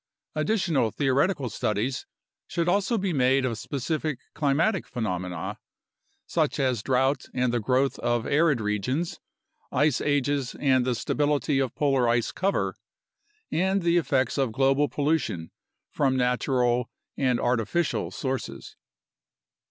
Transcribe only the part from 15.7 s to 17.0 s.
from natural